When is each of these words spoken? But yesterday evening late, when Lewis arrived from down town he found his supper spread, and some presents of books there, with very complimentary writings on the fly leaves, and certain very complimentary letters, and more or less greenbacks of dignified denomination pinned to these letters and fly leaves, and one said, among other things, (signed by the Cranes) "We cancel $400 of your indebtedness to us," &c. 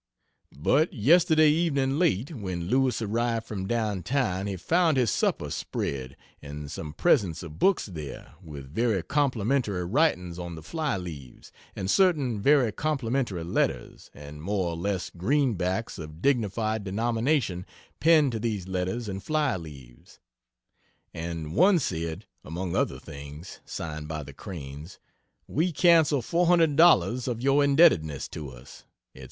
But 0.57 0.91
yesterday 0.95 1.51
evening 1.51 1.99
late, 1.99 2.33
when 2.33 2.69
Lewis 2.69 3.03
arrived 3.03 3.45
from 3.45 3.67
down 3.67 4.01
town 4.01 4.47
he 4.47 4.57
found 4.57 4.97
his 4.97 5.11
supper 5.11 5.51
spread, 5.51 6.17
and 6.41 6.71
some 6.71 6.93
presents 6.93 7.43
of 7.43 7.59
books 7.59 7.85
there, 7.85 8.33
with 8.41 8.73
very 8.73 9.03
complimentary 9.03 9.85
writings 9.85 10.39
on 10.39 10.55
the 10.55 10.63
fly 10.63 10.97
leaves, 10.97 11.51
and 11.75 11.87
certain 11.87 12.41
very 12.41 12.71
complimentary 12.71 13.43
letters, 13.43 14.09
and 14.11 14.41
more 14.41 14.69
or 14.71 14.75
less 14.75 15.11
greenbacks 15.11 15.99
of 15.99 16.19
dignified 16.19 16.83
denomination 16.83 17.63
pinned 17.99 18.31
to 18.31 18.39
these 18.39 18.67
letters 18.67 19.07
and 19.07 19.21
fly 19.21 19.55
leaves, 19.55 20.19
and 21.13 21.53
one 21.53 21.77
said, 21.77 22.25
among 22.43 22.75
other 22.75 22.97
things, 22.97 23.59
(signed 23.65 24.07
by 24.07 24.23
the 24.23 24.33
Cranes) 24.33 24.97
"We 25.47 25.71
cancel 25.71 26.23
$400 26.23 27.27
of 27.27 27.39
your 27.43 27.63
indebtedness 27.63 28.27
to 28.29 28.49
us," 28.49 28.85
&c. 29.15 29.19